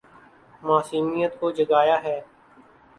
معصومیت 0.63 1.39
کو 1.39 1.51
جگایا 1.51 2.03
ہے 2.03 2.19